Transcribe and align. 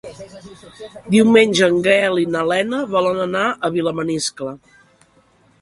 Diumenge 1.15 1.67
en 1.73 1.77
Gaël 1.89 2.19
i 2.23 2.25
na 2.37 2.43
Lena 2.53 2.81
volen 2.97 3.23
anar 3.27 3.45
a 3.69 3.73
Vilamaniscle. 3.77 4.59